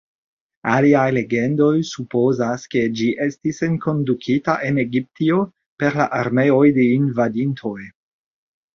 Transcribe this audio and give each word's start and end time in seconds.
Aliaj 0.75 1.03
legendoj 1.17 1.69
supozas 1.89 2.65
ke 2.73 2.83
ĝi 3.01 3.11
estis 3.27 3.61
enkondukita 3.69 4.59
en 4.71 4.83
Egiptio 4.87 5.45
per 5.85 6.03
la 6.03 6.11
armeoj 6.25 6.67
de 6.83 6.91
invadintoj. 6.99 7.81